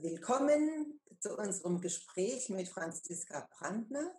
[0.00, 4.14] Willkommen zu unserem Gespräch mit Franziska Brandner.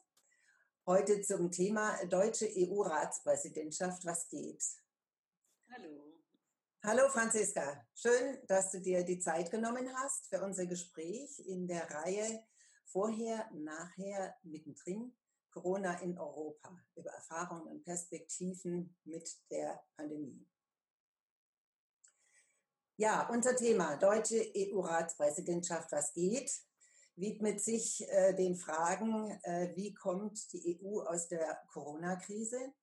[0.86, 4.06] Heute zum Thema Deutsche EU-Ratspräsidentschaft.
[4.06, 4.62] Was geht?
[5.72, 6.20] Hallo.
[6.84, 7.88] Hallo Franziska.
[7.94, 12.44] Schön, dass du dir die Zeit genommen hast für unser Gespräch in der Reihe
[12.86, 15.16] Vorher, Nachher, Mittendrin.
[15.52, 20.46] Corona in Europa über Erfahrungen und Perspektiven mit der Pandemie.
[23.02, 26.52] Ja, unser Thema Deutsche EU-Ratspräsidentschaft, was geht,
[27.16, 32.74] widmet sich äh, den Fragen, äh, wie kommt die EU aus der Corona-Krise,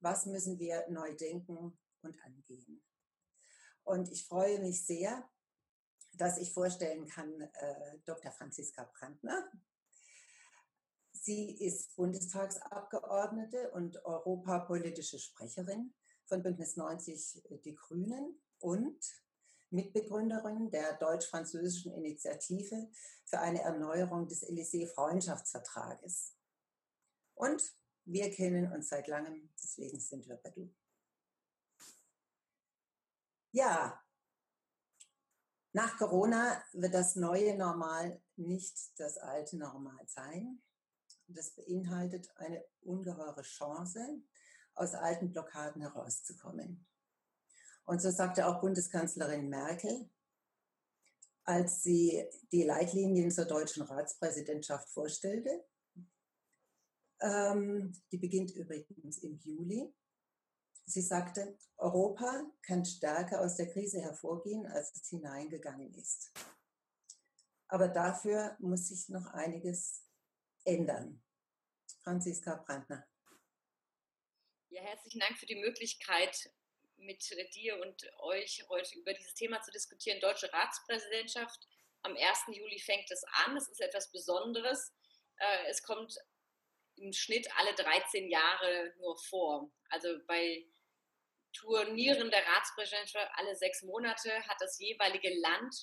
[0.00, 2.82] was müssen wir neu denken und angehen.
[3.82, 5.28] Und ich freue mich sehr,
[6.14, 8.32] dass ich vorstellen kann äh, Dr.
[8.32, 9.52] Franziska Brandner.
[11.12, 15.92] Sie ist Bundestagsabgeordnete und europapolitische Sprecherin
[16.24, 19.25] von Bündnis 90 äh, Die Grünen und
[19.70, 22.88] Mitbegründerin der deutsch-französischen Initiative
[23.24, 26.34] für eine Erneuerung des Élysée-Freundschaftsvertrages.
[27.34, 27.62] Und
[28.04, 30.72] wir kennen uns seit langem, deswegen sind wir bei du.
[33.52, 34.02] Ja,
[35.72, 40.62] nach Corona wird das neue Normal nicht das alte Normal sein.
[41.26, 44.22] Das beinhaltet eine ungeheure Chance,
[44.74, 46.86] aus alten Blockaden herauszukommen.
[47.86, 50.10] Und so sagte auch Bundeskanzlerin Merkel,
[51.44, 55.64] als sie die Leitlinien zur deutschen Ratspräsidentschaft vorstellte.
[57.20, 59.94] Ähm, die beginnt übrigens im Juli.
[60.84, 66.32] Sie sagte, Europa kann stärker aus der Krise hervorgehen, als es hineingegangen ist.
[67.68, 70.04] Aber dafür muss sich noch einiges
[70.64, 71.22] ändern.
[72.02, 73.06] Franziska Brandner.
[74.68, 76.52] Ja, herzlichen Dank für die Möglichkeit,
[76.98, 77.22] mit
[77.54, 80.20] dir und euch heute über dieses Thema zu diskutieren.
[80.20, 81.66] Deutsche Ratspräsidentschaft.
[82.02, 82.56] Am 1.
[82.56, 83.56] Juli fängt es an.
[83.56, 84.92] Es ist etwas Besonderes.
[85.38, 86.16] Äh, es kommt
[86.96, 89.70] im Schnitt alle 13 Jahre nur vor.
[89.90, 90.66] Also bei
[91.52, 95.74] Turnieren der Ratspräsidentschaft alle sechs Monate hat das jeweilige Land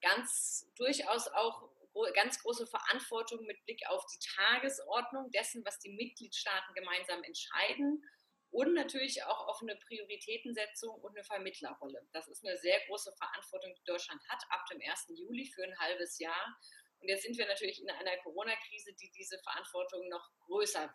[0.00, 1.70] ganz durchaus auch
[2.14, 8.02] ganz große Verantwortung mit Blick auf die Tagesordnung dessen, was die Mitgliedstaaten gemeinsam entscheiden
[8.50, 12.06] und natürlich auch auf eine Prioritätensetzung und eine Vermittlerrolle.
[12.12, 15.06] Das ist eine sehr große Verantwortung, die Deutschland hat ab dem 1.
[15.16, 16.58] Juli für ein halbes Jahr.
[17.00, 20.94] Und jetzt sind wir natürlich in einer Corona-Krise, die diese Verantwortung noch größer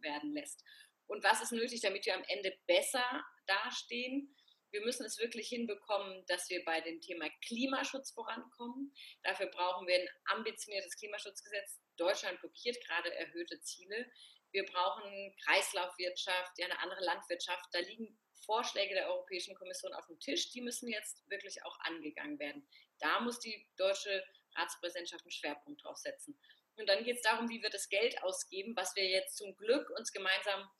[0.00, 0.64] werden lässt.
[1.06, 4.34] Und was ist nötig, damit wir am Ende besser dastehen?
[4.70, 8.92] Wir müssen es wirklich hinbekommen, dass wir bei dem Thema Klimaschutz vorankommen.
[9.22, 11.80] Dafür brauchen wir ein ambitioniertes Klimaschutzgesetz.
[11.96, 14.10] Deutschland blockiert gerade erhöhte Ziele.
[14.50, 17.68] Wir brauchen Kreislaufwirtschaft, ja, eine andere Landwirtschaft.
[17.72, 22.38] Da liegen Vorschläge der Europäischen Kommission auf dem Tisch, die müssen jetzt wirklich auch angegangen
[22.38, 22.66] werden.
[22.98, 26.38] Da muss die deutsche Ratspräsidentschaft einen Schwerpunkt drauf setzen.
[26.76, 29.90] Und dann geht es darum, wie wir das Geld ausgeben, was wir jetzt zum Glück
[29.90, 30.70] uns gemeinsam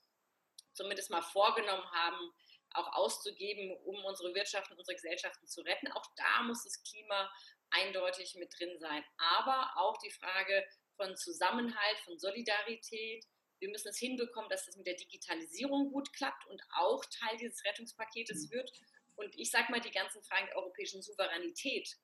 [0.72, 2.32] zumindest mal vorgenommen haben,
[2.70, 5.90] auch auszugeben, um unsere Wirtschaften, unsere Gesellschaften zu retten.
[5.92, 7.30] Auch da muss das Klima
[7.70, 9.04] eindeutig mit drin sein.
[9.18, 10.64] Aber auch die Frage
[10.96, 13.24] von Zusammenhalt, von Solidarität,
[13.60, 17.64] wir müssen es hinbekommen, dass das mit der Digitalisierung gut klappt und auch Teil dieses
[17.64, 18.50] Rettungspaketes mhm.
[18.52, 18.72] wird.
[19.16, 21.96] Und ich sage mal die ganzen Fragen der europäischen Souveränität.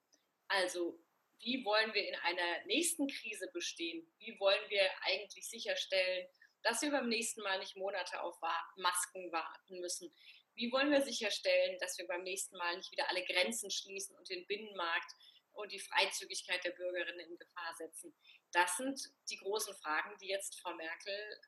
[0.49, 0.99] Also
[1.41, 4.07] wie wollen wir in einer nächsten Krise bestehen?
[4.19, 6.27] Wie wollen wir eigentlich sicherstellen,
[6.63, 8.41] dass wir beim nächsten Mal nicht Monate auf
[8.77, 10.13] Masken warten müssen?
[10.55, 14.29] Wie wollen wir sicherstellen, dass wir beim nächsten Mal nicht wieder alle Grenzen schließen und
[14.31, 15.13] den Binnenmarkt
[15.55, 18.15] und die Freizügigkeit der Bürgerinnen in Gefahr setzen?
[18.53, 21.41] Das sind die großen Fragen, die jetzt Frau Merkel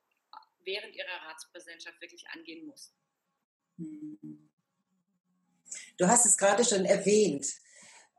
[0.64, 2.92] während ihrer Ratspräsidentschaft wirklich angehen muss.
[5.96, 7.46] Du hast es gerade schon erwähnt.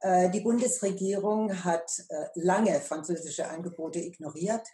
[0.02, 4.68] Äh, die Bundesregierung hat äh, lange französische Angebote ignoriert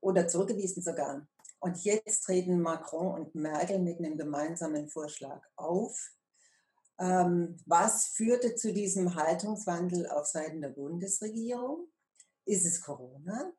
[0.00, 1.26] oder zurückgewiesen sogar.
[1.60, 6.10] Und jetzt treten Macron und Merkel mit einem gemeinsamen Vorschlag auf.
[6.98, 11.88] Ähm, was führte zu diesem Haltungswandel auf Seiten der Bundesregierung?
[12.46, 13.52] Ist es Corona,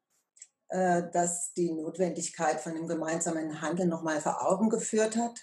[0.69, 5.39] äh, das die Notwendigkeit von einem gemeinsamen Handeln nochmal vor Augen geführt hat?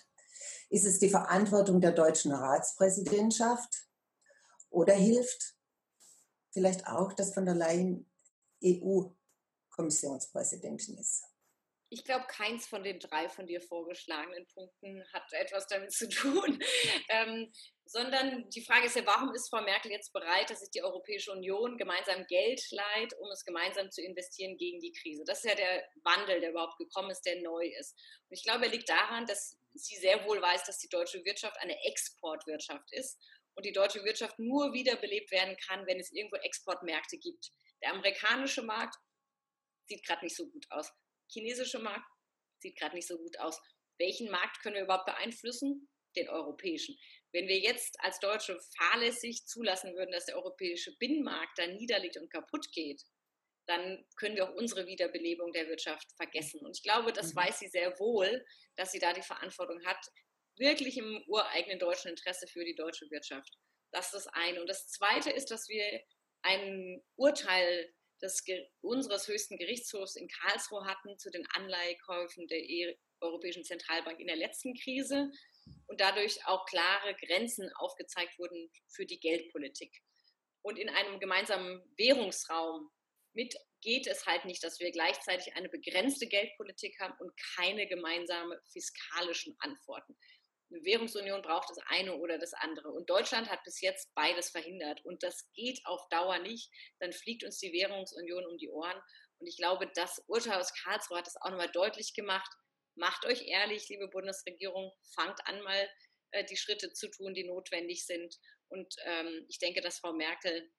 [0.71, 3.87] Ist es die Verantwortung der deutschen Ratspräsidentschaft?
[4.71, 5.55] Oder hilft
[6.51, 8.11] vielleicht auch, dass von der Leyen
[8.65, 11.23] EU-Kommissionspräsidentin ist?
[11.95, 16.59] Ich glaube, keins von den drei von dir vorgeschlagenen Punkten hat etwas damit zu tun.
[17.09, 17.53] ähm,
[17.85, 21.31] sondern die Frage ist ja, warum ist Frau Merkel jetzt bereit, dass sich die Europäische
[21.31, 25.23] Union gemeinsam Geld leiht, um es gemeinsam zu investieren gegen die Krise?
[25.25, 27.95] Das ist ja der Wandel, der überhaupt gekommen ist, der neu ist.
[28.29, 31.57] Und ich glaube, er liegt daran, dass sie sehr wohl weiß, dass die deutsche Wirtschaft
[31.61, 33.23] eine Exportwirtschaft ist
[33.55, 37.53] und die deutsche Wirtschaft nur wiederbelebt werden kann, wenn es irgendwo Exportmärkte gibt.
[37.85, 38.97] Der amerikanische Markt
[39.87, 40.91] sieht gerade nicht so gut aus.
[41.29, 42.07] Chinesische Markt
[42.61, 43.61] sieht gerade nicht so gut aus.
[43.99, 45.89] Welchen Markt können wir überhaupt beeinflussen?
[46.17, 46.97] Den europäischen.
[47.33, 52.31] Wenn wir jetzt als Deutsche fahrlässig zulassen würden, dass der europäische Binnenmarkt da niederliegt und
[52.31, 53.03] kaputt geht,
[53.67, 56.61] dann können wir auch unsere Wiederbelebung der Wirtschaft vergessen.
[56.61, 57.37] Und ich glaube, das mhm.
[57.37, 58.45] weiß sie sehr wohl,
[58.77, 59.99] dass sie da die Verantwortung hat,
[60.57, 63.59] wirklich im ureigenen deutschen Interesse für die deutsche Wirtschaft.
[63.91, 64.61] Das ist das eine.
[64.61, 66.01] Und das zweite ist, dass wir
[66.43, 68.45] ein Urteil des,
[68.81, 74.37] unseres höchsten Gerichtshofs in Karlsruhe hatten zu den Anleihekäufen der e-, Europäischen Zentralbank in der
[74.37, 75.31] letzten Krise
[75.87, 80.03] und dadurch auch klare Grenzen aufgezeigt wurden für die Geldpolitik.
[80.63, 82.91] Und in einem gemeinsamen Währungsraum
[83.35, 88.61] mit geht es halt nicht, dass wir gleichzeitig eine begrenzte Geldpolitik haben und keine gemeinsame
[88.73, 90.17] fiskalischen Antworten.
[90.75, 92.91] Eine Währungsunion braucht das eine oder das andere.
[92.91, 95.05] Und Deutschland hat bis jetzt beides verhindert.
[95.05, 96.69] Und das geht auf Dauer nicht.
[96.99, 99.01] Dann fliegt uns die Währungsunion um die Ohren.
[99.39, 102.51] Und ich glaube, das Urteil aus Karlsruhe hat das auch nochmal deutlich gemacht.
[102.97, 105.89] Macht euch ehrlich, liebe Bundesregierung, fangt an, mal
[106.33, 108.37] äh, die Schritte zu tun, die notwendig sind.
[108.67, 110.73] Und ähm, ich denke, dass Frau Merkel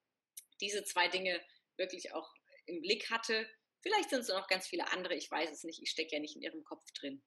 [0.60, 1.42] diese zwei Dinge
[1.78, 2.30] wirklich auch
[2.66, 3.50] im Blick hatte.
[3.82, 6.36] Vielleicht sind es noch ganz viele andere, ich weiß es nicht, ich stecke ja nicht
[6.36, 7.22] in ihrem Kopf drin.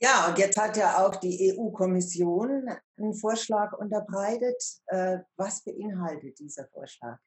[0.00, 4.62] Ja, und jetzt hat ja auch die EU-Kommission einen Vorschlag unterbreitet.
[4.86, 7.18] Äh, was beinhaltet dieser Vorschlag?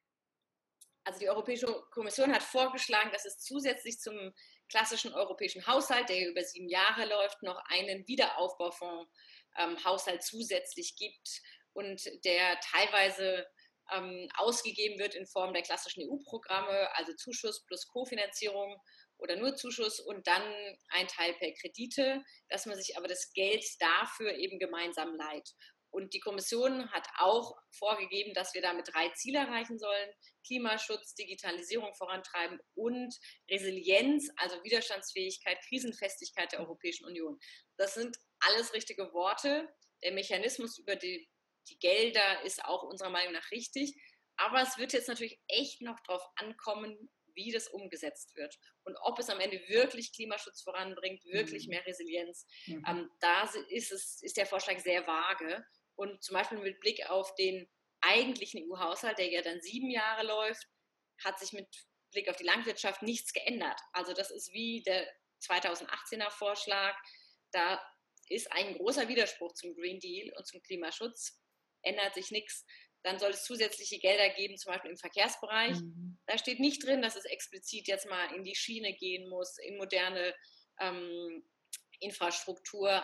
[1.04, 4.32] Also die Europäische Kommission hat vorgeschlagen, dass es zusätzlich zum
[4.68, 9.10] klassischen europäischen Haushalt, der über sieben Jahre läuft, noch einen Wiederaufbaufonds
[9.56, 11.40] ähm, Haushalt zusätzlich gibt
[11.72, 13.46] und der teilweise
[13.94, 18.78] ähm, ausgegeben wird in Form der klassischen EU-Programme, also Zuschuss plus Kofinanzierung
[19.18, 20.42] oder nur Zuschuss und dann
[20.88, 25.50] ein Teil per Kredite, dass man sich aber das Geld dafür eben gemeinsam leiht.
[25.90, 30.10] Und die Kommission hat auch vorgegeben, dass wir damit drei Ziele erreichen sollen.
[30.46, 33.14] Klimaschutz, Digitalisierung vorantreiben und
[33.50, 37.38] Resilienz, also Widerstandsfähigkeit, Krisenfestigkeit der Europäischen Union.
[37.78, 39.68] Das sind alles richtige Worte.
[40.02, 41.26] Der Mechanismus, über die
[41.68, 43.94] die Gelder ist auch unserer Meinung nach richtig.
[44.36, 49.18] Aber es wird jetzt natürlich echt noch darauf ankommen, wie das umgesetzt wird und ob
[49.18, 51.70] es am Ende wirklich Klimaschutz voranbringt, wirklich mhm.
[51.70, 52.46] mehr Resilienz.
[52.66, 52.84] Mhm.
[52.86, 55.64] Ähm, da ist, es, ist der Vorschlag sehr vage.
[55.94, 57.68] Und zum Beispiel mit Blick auf den
[58.00, 60.66] eigentlichen EU-Haushalt, der ja dann sieben Jahre läuft,
[61.24, 61.66] hat sich mit
[62.10, 63.80] Blick auf die Landwirtschaft nichts geändert.
[63.92, 65.08] Also das ist wie der
[65.42, 66.96] 2018er Vorschlag.
[67.52, 67.82] Da
[68.28, 71.40] ist ein großer Widerspruch zum Green Deal und zum Klimaschutz
[71.82, 72.64] ändert sich nichts.
[73.02, 75.80] Dann soll es zusätzliche Gelder geben, zum Beispiel im Verkehrsbereich.
[75.80, 76.07] Mhm.
[76.28, 79.76] Da steht nicht drin, dass es explizit jetzt mal in die Schiene gehen muss, in
[79.76, 80.34] moderne
[80.80, 81.42] ähm,
[82.00, 83.02] Infrastruktur.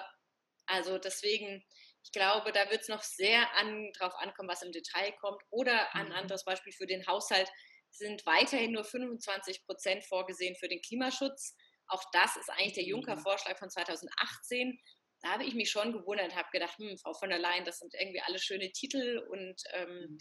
[0.66, 1.64] Also deswegen,
[2.04, 5.42] ich glaube, da wird es noch sehr an, drauf ankommen, was im Detail kommt.
[5.50, 6.12] Oder ein mhm.
[6.12, 7.50] anderes Beispiel für den Haushalt
[7.90, 11.56] sind weiterhin nur 25 Prozent vorgesehen für den Klimaschutz.
[11.86, 12.90] Auch das ist eigentlich der mhm.
[12.90, 14.78] Juncker-Vorschlag von 2018
[15.24, 17.94] da habe ich mich schon gewundert, habe gedacht, hm, Frau von der Leyen, das sind
[17.94, 20.18] irgendwie alle schöne Titel und ähm, mhm.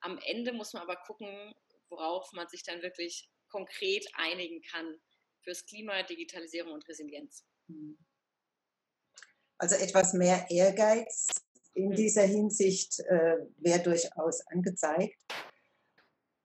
[0.00, 1.54] am Ende muss man aber gucken,
[1.88, 4.98] worauf man sich dann wirklich konkret einigen kann
[5.42, 7.44] fürs Klima, Digitalisierung und Resilienz.
[7.68, 7.98] Mhm.
[9.58, 11.28] Also etwas mehr Ehrgeiz
[11.74, 15.16] in dieser Hinsicht äh, wäre durchaus angezeigt.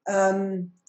[0.07, 0.81] Ähm,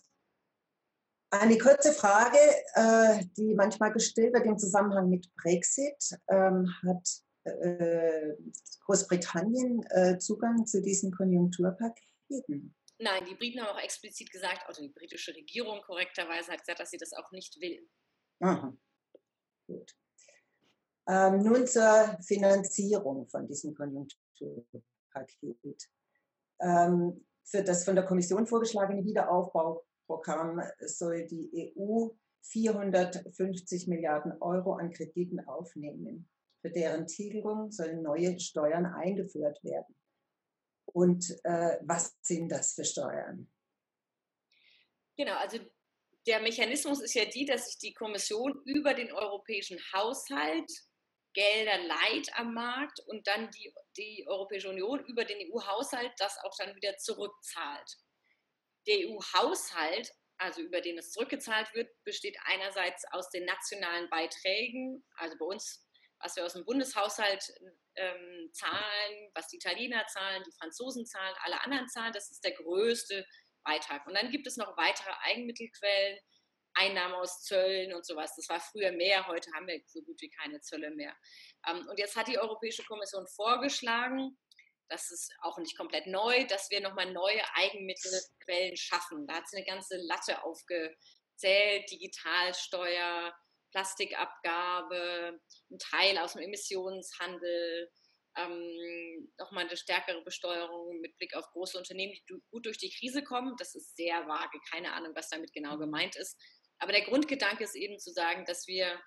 [1.30, 2.38] eine kurze Frage,
[2.74, 6.18] äh, die manchmal gestellt wird im Zusammenhang mit Brexit.
[6.28, 7.08] Ähm, hat
[7.44, 8.34] äh,
[8.84, 12.74] Großbritannien äh, Zugang zu diesen Konjunkturpaketen?
[13.02, 16.90] Nein, die Briten haben auch explizit gesagt, also die britische Regierung korrekterweise hat gesagt, dass
[16.90, 17.84] sie das auch nicht will.
[18.38, 18.72] Aha,
[19.66, 19.92] gut.
[21.08, 25.90] Ähm, nun zur Finanzierung von diesem Konjunkturpaket.
[26.60, 32.10] Ähm, für das von der Kommission vorgeschlagene Wiederaufbau Programm soll die EU
[32.42, 36.28] 450 Milliarden Euro an Krediten aufnehmen.
[36.60, 39.96] Für deren Tilgung sollen neue Steuern eingeführt werden.
[40.92, 43.50] Und äh, was sind das für Steuern?
[45.16, 45.58] Genau, also
[46.26, 50.70] der Mechanismus ist ja die, dass sich die Kommission über den europäischen Haushalt
[51.34, 56.54] Gelder leiht am Markt und dann die, die Europäische Union über den EU-Haushalt das auch
[56.58, 57.96] dann wieder zurückzahlt.
[58.86, 65.36] Der EU-Haushalt, also über den es zurückgezahlt wird, besteht einerseits aus den nationalen Beiträgen, also
[65.38, 65.81] bei uns,
[66.22, 67.52] was wir aus dem Bundeshaushalt
[67.96, 72.52] ähm, zahlen, was die Italiener zahlen, die Franzosen zahlen, alle anderen zahlen, das ist der
[72.52, 73.26] größte
[73.64, 74.06] Beitrag.
[74.06, 76.18] Und dann gibt es noch weitere Eigenmittelquellen,
[76.74, 78.34] Einnahmen aus Zöllen und sowas.
[78.36, 81.14] Das war früher mehr, heute haben wir so gut wie keine Zölle mehr.
[81.68, 84.38] Ähm, und jetzt hat die Europäische Kommission vorgeschlagen,
[84.88, 89.26] das ist auch nicht komplett neu, dass wir nochmal neue Eigenmittelquellen schaffen.
[89.26, 93.34] Da hat sie eine ganze Latte aufgezählt, Digitalsteuer,
[93.72, 97.90] Plastikabgabe, ein Teil aus dem Emissionshandel,
[98.36, 103.22] ähm, nochmal eine stärkere Besteuerung mit Blick auf große Unternehmen, die gut durch die Krise
[103.22, 103.54] kommen.
[103.58, 106.40] Das ist sehr vage, keine Ahnung, was damit genau gemeint ist.
[106.78, 109.00] Aber der Grundgedanke ist eben zu sagen, dass wir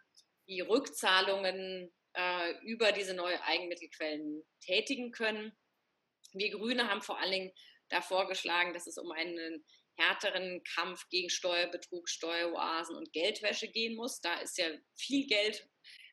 [0.47, 5.57] die Rückzahlungen äh, über diese neuen Eigenmittelquellen tätigen können.
[6.33, 7.51] Wir Grüne haben vor allen Dingen
[7.89, 9.65] da vorgeschlagen, dass es um einen
[9.97, 14.19] härteren Kampf gegen Steuerbetrug, Steueroasen und Geldwäsche gehen muss.
[14.21, 15.67] Da ist ja viel Geld,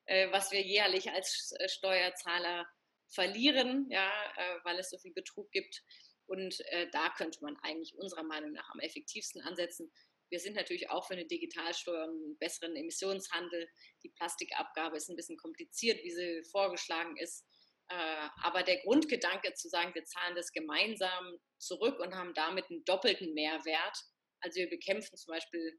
[0.06, 2.66] äh, was wir jährlich als äh, Steuerzahler
[3.08, 5.82] verlieren, ja, äh, weil es so viel Betrug gibt.
[6.26, 6.62] Und
[6.92, 9.92] da könnte man eigentlich unserer Meinung nach am effektivsten ansetzen.
[10.30, 13.68] Wir sind natürlich auch für eine Digitalsteuer und einen besseren Emissionshandel.
[14.02, 17.44] Die Plastikabgabe ist ein bisschen kompliziert, wie sie vorgeschlagen ist.
[17.92, 22.84] Äh, aber der Grundgedanke zu sagen, wir zahlen das gemeinsam zurück und haben damit einen
[22.84, 23.98] doppelten Mehrwert.
[24.40, 25.78] Also wir bekämpfen zum Beispiel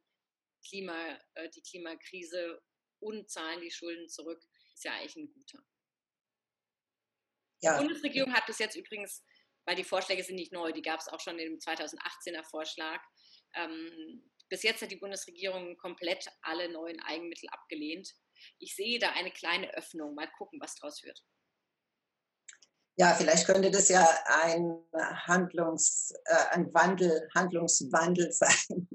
[0.68, 2.62] Klima, äh, die Klimakrise
[3.00, 4.40] und zahlen die Schulden zurück,
[4.76, 5.60] ist ja eigentlich ein guter.
[7.62, 7.80] Ja.
[7.80, 9.24] Die Bundesregierung hat bis jetzt übrigens,
[9.66, 13.02] weil die Vorschläge sind nicht neu, die gab es auch schon im 2018er Vorschlag,
[13.56, 18.14] ähm, bis jetzt hat die Bundesregierung komplett alle neuen Eigenmittel abgelehnt.
[18.60, 20.14] Ich sehe da eine kleine Öffnung.
[20.14, 21.24] Mal gucken, was daraus wird.
[22.96, 24.08] Ja, vielleicht könnte das ja
[24.44, 28.88] ein Handlungs, äh, ein Wandel, Handlungswandel sein.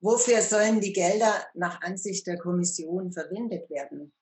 [0.00, 4.12] Wofür sollen die Gelder nach Ansicht der Kommission verwendet werden?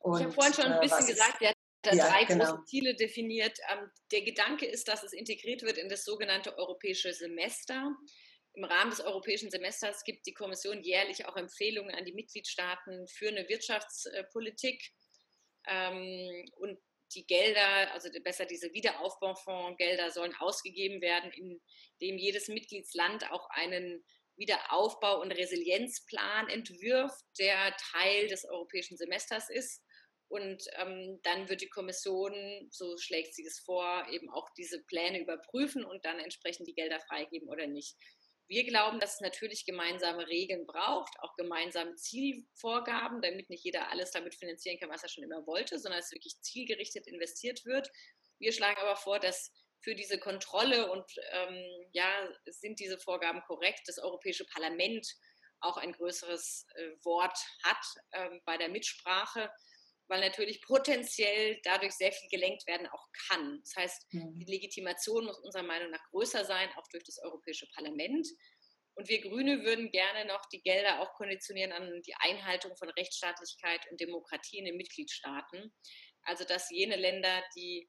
[0.00, 2.44] Und, ich habe vorhin schon ein äh, bisschen gesagt, der hat da ja, drei genau.
[2.44, 3.58] große Ziele definiert.
[3.70, 7.96] Ähm, der Gedanke ist, dass es integriert wird in das sogenannte europäische Semester.
[8.54, 13.28] Im Rahmen des europäischen Semesters gibt die Kommission jährlich auch Empfehlungen an die Mitgliedstaaten für
[13.28, 14.90] eine Wirtschaftspolitik.
[15.66, 16.78] Ähm, und
[17.14, 24.04] die Gelder, also besser diese Wiederaufbaufondsgelder sollen ausgegeben werden, indem jedes Mitgliedsland auch einen
[24.36, 29.82] Wiederaufbau- und Resilienzplan entwirft, der Teil des europäischen Semesters ist.
[30.28, 35.20] Und ähm, dann wird die Kommission, so schlägt sie es vor, eben auch diese Pläne
[35.20, 37.96] überprüfen und dann entsprechend die Gelder freigeben oder nicht.
[38.48, 44.10] Wir glauben, dass es natürlich gemeinsame Regeln braucht, auch gemeinsame Zielvorgaben, damit nicht jeder alles
[44.10, 47.90] damit finanzieren kann, was er schon immer wollte, sondern dass wirklich zielgerichtet investiert wird.
[48.38, 51.62] Wir schlagen aber vor, dass für diese Kontrolle und ähm,
[51.92, 55.06] ja, sind diese Vorgaben korrekt, das Europäische Parlament
[55.60, 59.50] auch ein größeres äh, Wort hat ähm, bei der Mitsprache
[60.08, 63.60] weil natürlich potenziell dadurch sehr viel gelenkt werden auch kann.
[63.62, 64.38] Das heißt, mhm.
[64.38, 68.26] die Legitimation muss unserer Meinung nach größer sein, auch durch das Europäische Parlament.
[68.94, 73.80] Und wir Grüne würden gerne noch die Gelder auch konditionieren an die Einhaltung von Rechtsstaatlichkeit
[73.90, 75.72] und Demokratie in den Mitgliedstaaten.
[76.22, 77.88] Also dass jene Länder, die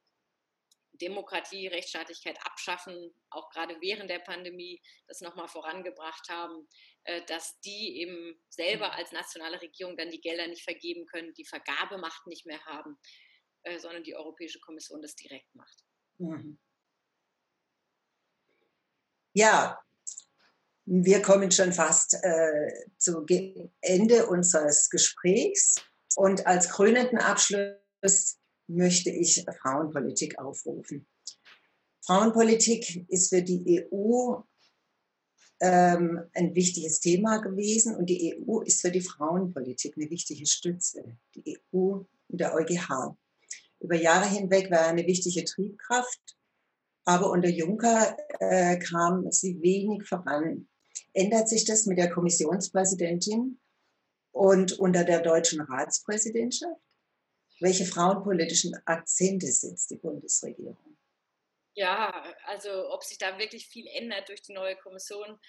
[1.01, 6.68] Demokratie, Rechtsstaatlichkeit abschaffen, auch gerade während der Pandemie das nochmal vorangebracht haben,
[7.03, 8.94] äh, dass die eben selber mhm.
[8.94, 12.98] als nationale Regierung dann die Gelder nicht vergeben können, die Vergabemacht nicht mehr haben,
[13.63, 15.84] äh, sondern die Europäische Kommission das direkt macht.
[16.18, 16.60] Mhm.
[19.34, 19.79] Ja,
[20.86, 23.24] wir kommen schon fast äh, zu
[23.82, 25.75] Ende unseres Gesprächs
[26.15, 28.38] und als krönenden Abschluss
[28.69, 31.07] möchte ich Frauenpolitik aufrufen.
[32.05, 34.35] Frauenpolitik ist für die EU
[35.59, 41.17] ähm, ein wichtiges Thema gewesen und die EU ist für die Frauenpolitik eine wichtige Stütze.
[41.35, 43.15] Die EU und der EuGH.
[43.79, 46.38] Über Jahre hinweg war eine wichtige Triebkraft,
[47.05, 50.67] aber unter Juncker äh, kam sie wenig voran.
[51.13, 53.59] Ändert sich das mit der Kommissionspräsidentin
[54.31, 56.81] und unter der deutschen Ratspräsidentschaft?
[57.60, 60.78] Welche frauenpolitischen Akzente setzt die Bundesregierung?
[61.75, 65.39] Ja, also ob sich da wirklich viel ändert durch die neue Kommission,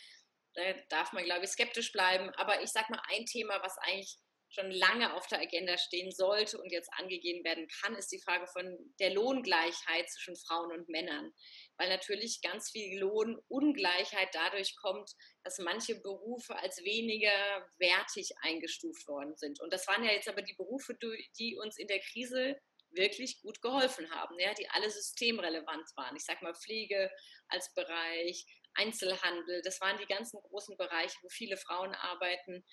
[0.55, 2.31] da darf man, glaube ich, skeptisch bleiben.
[2.37, 4.19] Aber ich sage mal, ein Thema, was eigentlich
[4.51, 8.47] schon lange auf der Agenda stehen sollte und jetzt angegeben werden kann, ist die Frage
[8.49, 11.33] von der Lohngleichheit zwischen Frauen und Männern.
[11.77, 15.11] Weil natürlich ganz viel Lohnungleichheit dadurch kommt,
[15.45, 17.31] dass manche Berufe als weniger
[17.79, 19.61] wertig eingestuft worden sind.
[19.61, 20.97] Und das waren ja jetzt aber die Berufe,
[21.39, 22.61] die uns in der Krise
[22.93, 26.17] wirklich gut geholfen haben, ja, die alle systemrelevant waren.
[26.17, 27.11] Ich sage mal Pflege
[27.49, 32.65] als Bereich, Einzelhandel, das waren die ganzen großen Bereiche, wo viele Frauen arbeiten,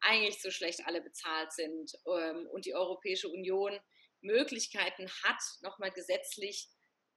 [0.00, 3.78] eigentlich so schlecht alle bezahlt sind ähm, und die Europäische Union
[4.20, 6.68] Möglichkeiten hat, nochmal gesetzlich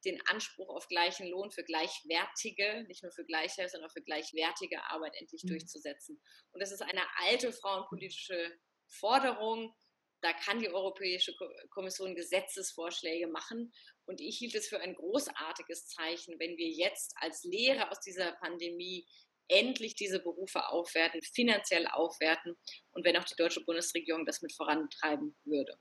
[0.05, 5.15] den Anspruch auf gleichen Lohn für gleichwertige, nicht nur für gleiche, sondern für gleichwertige Arbeit
[5.19, 5.49] endlich mhm.
[5.49, 6.21] durchzusetzen.
[6.51, 9.75] Und das ist eine alte frauenpolitische Forderung,
[10.21, 11.35] da kann die Europäische
[11.71, 13.73] Kommission Gesetzesvorschläge machen.
[14.05, 18.33] Und ich hielt es für ein großartiges Zeichen, wenn wir jetzt als Lehre aus dieser
[18.33, 19.07] Pandemie
[19.51, 22.55] endlich diese Berufe aufwerten, finanziell aufwerten
[22.91, 25.77] und wenn auch die deutsche Bundesregierung das mit vorantreiben würde.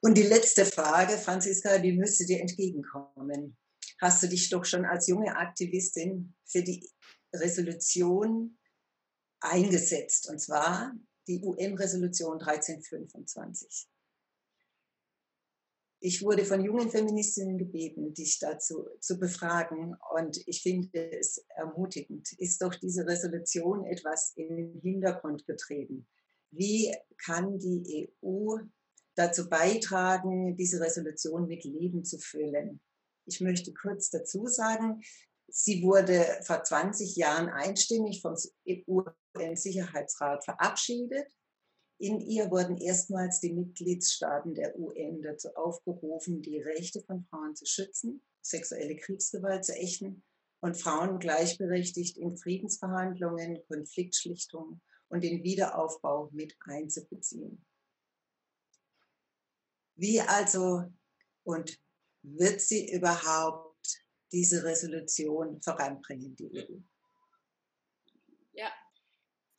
[0.00, 3.56] Und die letzte Frage, Franziska, die müsste dir entgegenkommen.
[4.00, 6.86] Hast du dich doch schon als junge Aktivistin für die
[7.32, 8.58] Resolution
[9.40, 10.94] eingesetzt, und zwar
[11.26, 13.88] die UN-Resolution 1325.
[16.06, 22.30] Ich wurde von jungen Feministinnen gebeten, dich dazu zu befragen und ich finde es ermutigend.
[22.36, 26.06] Ist doch diese Resolution etwas in den Hintergrund getreten?
[26.50, 28.58] Wie kann die EU
[29.14, 32.82] dazu beitragen, diese Resolution mit Leben zu füllen?
[33.24, 35.00] Ich möchte kurz dazu sagen,
[35.48, 38.34] sie wurde vor 20 Jahren einstimmig vom
[38.66, 41.32] UN-Sicherheitsrat verabschiedet.
[41.98, 47.66] In ihr wurden erstmals die Mitgliedstaaten der UN dazu aufgerufen, die Rechte von Frauen zu
[47.66, 50.22] schützen, sexuelle Kriegsgewalt zu ächten
[50.60, 57.64] und Frauen gleichberechtigt in Friedensverhandlungen, Konfliktschlichtung und den Wiederaufbau mit einzubeziehen.
[59.96, 60.84] Wie also
[61.44, 61.78] und
[62.22, 66.93] wird sie überhaupt diese Resolution voranbringen, die EU?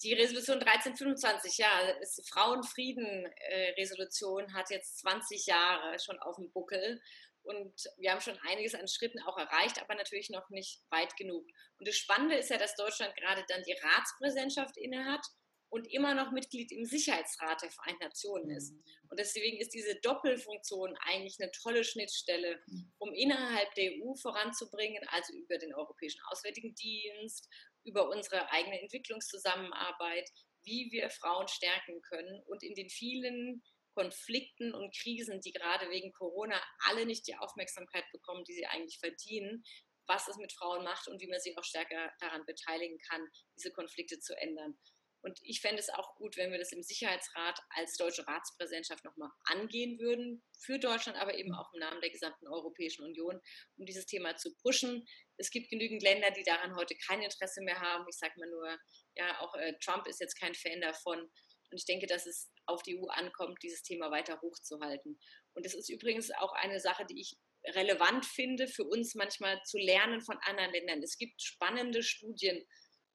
[0.06, 7.02] Die Resolution 1325, ja, ist Frauenfrieden-Resolution, hat jetzt 20 Jahre schon auf dem Buckel.
[7.42, 11.48] Und wir haben schon einiges an Schritten auch erreicht, aber natürlich noch nicht weit genug.
[11.80, 15.26] Und das Spannende ist ja, dass Deutschland gerade dann die Ratspräsidentschaft innehat
[15.70, 18.74] und immer noch Mitglied im Sicherheitsrat der Vereinten Nationen ist.
[18.74, 18.84] Mhm.
[19.10, 22.94] Und deswegen ist diese Doppelfunktion eigentlich eine tolle Schnittstelle, mhm.
[23.00, 27.50] um innerhalb der EU voranzubringen, also über den Europäischen Auswärtigen Dienst,
[27.86, 30.30] über unsere eigene Entwicklungszusammenarbeit,
[30.64, 33.64] wie wir Frauen stärken können und in den vielen
[33.96, 39.00] Konflikten und Krisen, die gerade wegen Corona alle nicht die Aufmerksamkeit bekommen, die sie eigentlich
[39.00, 39.64] verdienen,
[40.08, 43.72] was es mit Frauen macht und wie man sie auch stärker daran beteiligen kann, diese
[43.72, 44.78] Konflikte zu ändern.
[45.26, 49.32] Und ich fände es auch gut, wenn wir das im Sicherheitsrat als deutsche Ratspräsidentschaft nochmal
[49.46, 53.42] angehen würden, für Deutschland, aber eben auch im Namen der gesamten Europäischen Union,
[53.76, 55.04] um dieses Thema zu pushen.
[55.38, 58.06] Es gibt genügend Länder, die daran heute kein Interesse mehr haben.
[58.08, 58.78] Ich sage mal nur,
[59.16, 61.20] ja, auch äh, Trump ist jetzt kein Fan davon.
[61.20, 65.20] Und ich denke, dass es auf die EU ankommt, dieses Thema weiter hochzuhalten.
[65.56, 67.36] Und es ist übrigens auch eine Sache, die ich
[67.74, 71.02] relevant finde, für uns manchmal zu lernen von anderen Ländern.
[71.02, 72.64] Es gibt spannende Studien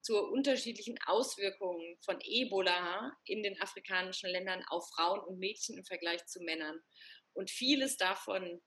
[0.01, 6.25] zur unterschiedlichen Auswirkungen von Ebola in den afrikanischen Ländern auf Frauen und Mädchen im Vergleich
[6.25, 6.79] zu Männern.
[7.33, 8.61] Und vieles davon,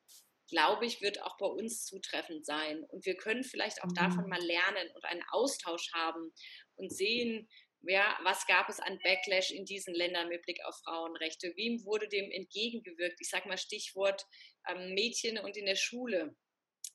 [0.49, 2.85] glaube ich, wird auch bei uns zutreffend sein.
[2.85, 4.31] Und wir können vielleicht auch davon mhm.
[4.31, 6.33] mal lernen und einen Austausch haben
[6.77, 7.49] und sehen,
[7.87, 11.53] ja, was gab es an Backlash in diesen Ländern mit Blick auf Frauenrechte?
[11.57, 13.21] Wem wurde dem entgegengewirkt?
[13.21, 14.25] Ich sage mal Stichwort
[14.69, 16.35] ähm, Mädchen und in der Schule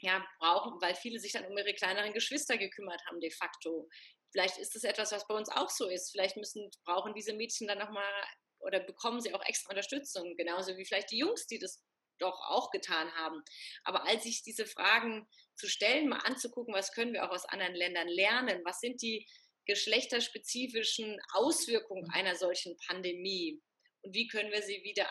[0.02, 3.88] ja, brauchen, weil viele sich dann um ihre kleineren Geschwister gekümmert haben, de facto.
[4.32, 6.12] Vielleicht ist das etwas, was bei uns auch so ist.
[6.12, 8.12] Vielleicht müssen, brauchen diese Mädchen dann nochmal
[8.60, 11.84] oder bekommen sie auch extra Unterstützung, genauso wie vielleicht die Jungs, die das
[12.20, 13.42] doch auch getan haben.
[13.84, 17.76] Aber als ich diese Fragen zu stellen, mal anzugucken, was können wir auch aus anderen
[17.76, 19.26] Ländern lernen, was sind die
[19.66, 23.62] geschlechterspezifischen Auswirkungen einer solchen Pandemie
[24.02, 25.08] und wie können wir sie wieder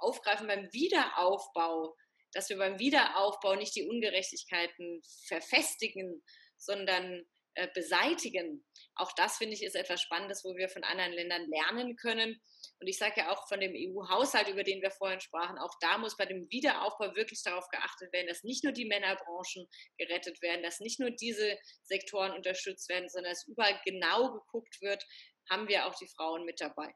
[0.00, 1.96] aufgreifen beim Wiederaufbau,
[2.32, 6.22] dass wir beim Wiederaufbau nicht die Ungerechtigkeiten verfestigen,
[6.56, 8.64] sondern äh, beseitigen.
[8.94, 12.40] Auch das finde ich ist etwas Spannendes, wo wir von anderen Ländern lernen können.
[12.80, 15.98] Und ich sage ja auch von dem EU-Haushalt, über den wir vorhin sprachen, auch da
[15.98, 20.62] muss bei dem Wiederaufbau wirklich darauf geachtet werden, dass nicht nur die Männerbranchen gerettet werden,
[20.62, 25.04] dass nicht nur diese Sektoren unterstützt werden, sondern dass überall genau geguckt wird,
[25.50, 26.94] haben wir auch die Frauen mit dabei.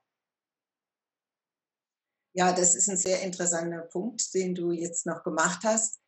[2.32, 6.00] Ja, das ist ein sehr interessanter Punkt, den du jetzt noch gemacht hast.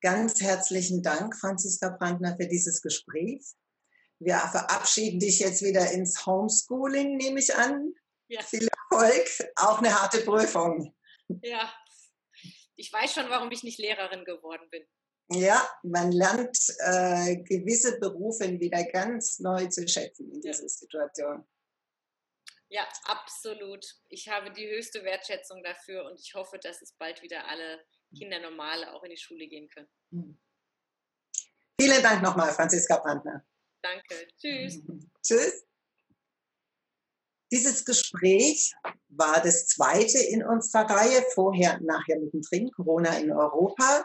[0.00, 3.44] Ganz herzlichen Dank, Franziska Brandner, für dieses Gespräch
[4.18, 7.92] wir verabschieden dich jetzt wieder ins Homeschooling, nehme ich an.
[8.28, 8.42] Ja.
[8.42, 10.94] Viel Erfolg, auch eine harte Prüfung.
[11.42, 11.72] Ja,
[12.76, 14.86] ich weiß schon, warum ich nicht Lehrerin geworden bin.
[15.28, 20.68] Ja, man lernt äh, gewisse Berufe wieder ganz neu zu schätzen in dieser ja.
[20.68, 21.48] Situation.
[22.68, 23.84] Ja, absolut.
[24.08, 27.84] Ich habe die höchste Wertschätzung dafür und ich hoffe, dass es bald wieder alle
[28.16, 29.88] Kinder normale auch in die Schule gehen können.
[30.12, 30.40] Hm.
[31.80, 33.44] Vielen Dank nochmal, Franziska Brandner.
[33.82, 34.28] Danke.
[34.38, 34.82] Tschüss.
[35.22, 35.66] Tschüss.
[37.52, 38.74] Dieses Gespräch
[39.08, 44.04] war das zweite in unserer Reihe, vorher und nachher mittendrin, Corona in Europa,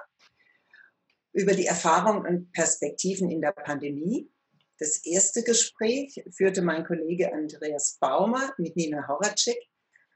[1.34, 4.30] über die Erfahrungen und Perspektiven in der Pandemie.
[4.78, 9.58] Das erste Gespräch führte mein Kollege Andreas Baumer mit Nina Horacek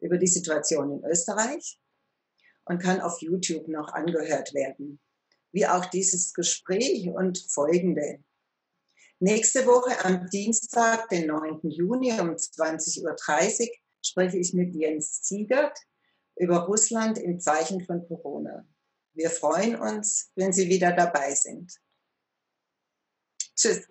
[0.02, 1.80] über die Situation in Österreich
[2.66, 5.00] und kann auf YouTube noch angehört werden.
[5.52, 8.24] Wie auch dieses Gespräch und folgende.
[9.20, 11.70] Nächste Woche am Dienstag, den 9.
[11.70, 13.68] Juni um 20.30 Uhr
[14.02, 15.78] spreche ich mit Jens Ziegert
[16.36, 18.68] über Russland im Zeichen von Corona.
[19.14, 21.74] Wir freuen uns, wenn Sie wieder dabei sind.
[23.56, 23.88] Tschüss.